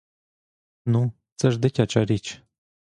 Ну, 0.85 1.11
це 1.35 1.51
ж 1.51 1.59
дитяча 1.59 2.05
річ! 2.05 2.43